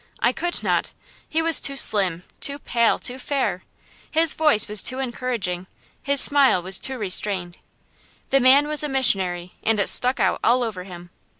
I 0.19 0.31
could 0.31 0.63
not. 0.63 0.93
He 1.29 1.43
was 1.43 1.61
too 1.61 1.75
slim, 1.75 2.23
too 2.39 2.57
pale, 2.57 2.97
too 2.97 3.19
fair. 3.19 3.61
His 4.09 4.33
voice 4.33 4.67
was 4.67 4.81
too 4.81 4.97
encouraging, 4.97 5.67
his 6.01 6.19
smile 6.19 6.59
was 6.63 6.79
too 6.79 6.97
restrained. 6.97 7.59
The 8.31 8.39
man 8.39 8.67
was 8.67 8.81
a 8.81 8.89
missionary, 8.89 9.53
and 9.61 9.79
it 9.79 9.89
stuck 9.89 10.19
out 10.19 10.39
all 10.43 10.63
over 10.63 10.85
him. 10.85 11.11